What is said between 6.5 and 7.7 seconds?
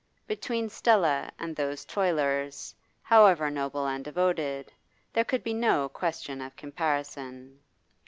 comparison.